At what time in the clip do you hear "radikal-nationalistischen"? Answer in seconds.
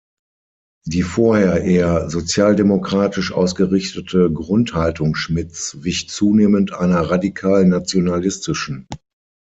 7.01-8.87